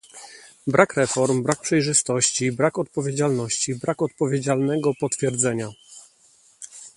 [0.67, 5.69] brak reform, brak przejrzystości, brak odpowiedzialności, brak odpowiedzialnego potwierdzenia